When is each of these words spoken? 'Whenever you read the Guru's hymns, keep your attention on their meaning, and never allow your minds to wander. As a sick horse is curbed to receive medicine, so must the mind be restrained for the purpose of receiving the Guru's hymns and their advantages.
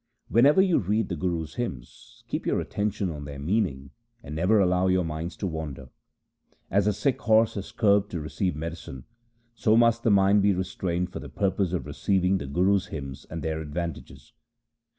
'Whenever 0.29 0.63
you 0.63 0.79
read 0.79 1.09
the 1.09 1.15
Guru's 1.15 1.53
hymns, 1.57 2.23
keep 2.27 2.47
your 2.47 2.59
attention 2.59 3.11
on 3.11 3.25
their 3.25 3.37
meaning, 3.37 3.91
and 4.23 4.33
never 4.35 4.59
allow 4.59 4.87
your 4.87 5.05
minds 5.05 5.37
to 5.37 5.45
wander. 5.45 5.89
As 6.71 6.87
a 6.87 6.91
sick 6.91 7.21
horse 7.21 7.55
is 7.55 7.71
curbed 7.71 8.09
to 8.09 8.19
receive 8.19 8.55
medicine, 8.55 9.03
so 9.53 9.77
must 9.77 10.01
the 10.01 10.09
mind 10.09 10.41
be 10.41 10.55
restrained 10.55 11.11
for 11.13 11.19
the 11.19 11.29
purpose 11.29 11.71
of 11.71 11.85
receiving 11.85 12.39
the 12.39 12.47
Guru's 12.47 12.87
hymns 12.87 13.27
and 13.29 13.43
their 13.43 13.61
advantages. 13.61 14.33